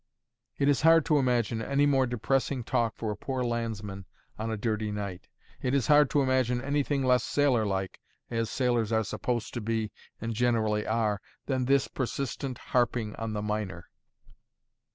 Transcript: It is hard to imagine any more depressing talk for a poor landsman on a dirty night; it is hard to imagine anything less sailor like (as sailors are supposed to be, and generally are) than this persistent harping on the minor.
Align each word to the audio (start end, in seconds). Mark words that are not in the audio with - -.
It 0.57 0.67
is 0.67 0.81
hard 0.81 1.05
to 1.05 1.19
imagine 1.19 1.61
any 1.61 1.85
more 1.85 2.07
depressing 2.07 2.63
talk 2.63 2.95
for 2.95 3.11
a 3.11 3.15
poor 3.15 3.43
landsman 3.43 4.07
on 4.39 4.49
a 4.49 4.57
dirty 4.57 4.91
night; 4.91 5.27
it 5.61 5.75
is 5.75 5.85
hard 5.85 6.09
to 6.09 6.23
imagine 6.23 6.59
anything 6.59 7.05
less 7.05 7.23
sailor 7.23 7.67
like 7.67 7.99
(as 8.31 8.49
sailors 8.49 8.91
are 8.91 9.03
supposed 9.03 9.53
to 9.53 9.61
be, 9.61 9.91
and 10.19 10.33
generally 10.33 10.87
are) 10.87 11.21
than 11.45 11.65
this 11.65 11.87
persistent 11.87 12.57
harping 12.57 13.15
on 13.17 13.33
the 13.33 13.43
minor. 13.43 13.89